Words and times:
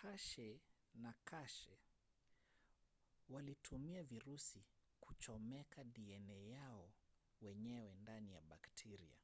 hershey 0.00 0.60
na 0.94 1.12
chase 1.30 1.78
walitumia 3.28 4.02
virusi 4.02 4.64
kuchomeka 5.00 5.84
dna 5.84 6.36
yao 6.36 6.92
wenyewe 7.40 7.94
ndani 7.94 8.32
ya 8.34 8.40
bakteria 8.42 9.20